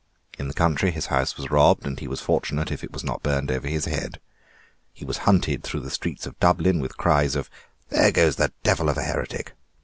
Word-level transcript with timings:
In 0.39 0.47
the 0.47 0.55
country 0.55 0.89
his 0.89 1.05
house 1.13 1.37
was 1.37 1.51
robbed, 1.51 1.85
and 1.85 1.99
he 1.99 2.07
was 2.07 2.21
fortunate 2.21 2.71
if 2.71 2.83
it 2.83 2.91
was 2.91 3.03
not 3.03 3.21
burned 3.21 3.51
over 3.51 3.67
his 3.67 3.85
head. 3.85 4.19
He 4.91 5.05
was 5.05 5.19
hunted 5.29 5.61
through 5.61 5.81
the 5.81 5.91
streets 5.91 6.25
of 6.25 6.39
Dublin 6.39 6.79
with 6.79 6.97
cries 6.97 7.35
of 7.35 7.51
"There 7.89 8.11
goes 8.11 8.37
the 8.37 8.51
devil 8.63 8.89
of 8.89 8.97
a 8.97 9.03
heretic." 9.03 9.53